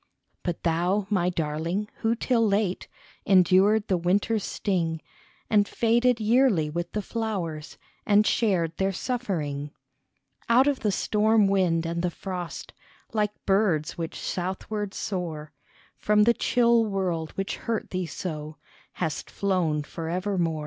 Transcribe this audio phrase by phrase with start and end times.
[0.41, 2.87] But thou, my darling, who till late
[3.23, 4.99] Endured the winter's sting,
[5.47, 9.69] And faded yearly with the flowers, And shared their suffering,
[10.49, 12.73] Out of the storm wind and the frost,
[13.13, 15.53] Like birds which southward soar,
[15.97, 18.57] From the chill world which hurt thee so
[18.93, 20.59] Hast flown forevermore.